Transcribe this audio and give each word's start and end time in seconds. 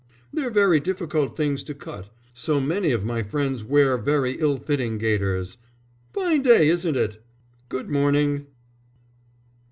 "They're 0.33 0.49
very 0.49 0.79
difficult 0.79 1.37
things 1.37 1.61
to 1.63 1.75
cut. 1.75 2.09
So 2.33 2.59
many 2.59 2.91
of 2.91 3.05
my 3.05 3.21
friends 3.21 3.63
wear 3.63 3.99
very 3.99 4.31
ill 4.39 4.57
fitting 4.57 4.97
gaiters. 4.97 5.59
Fine 6.11 6.41
day, 6.41 6.69
isn't 6.69 6.97
it? 6.97 7.21
Good 7.69 7.87
morning." 7.91 8.47